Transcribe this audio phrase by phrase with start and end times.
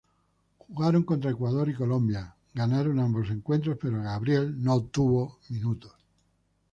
[0.67, 5.91] Jugaron contra Ecuador y Colombia, ganaron ambos encuentros pero Gabriel no tuvo minutos.